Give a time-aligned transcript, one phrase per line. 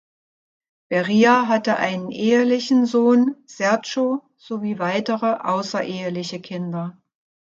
[0.89, 6.99] Beria hatte einen ehelichen Sohn, Sergo, sowie weitere, außereheliche Kinder.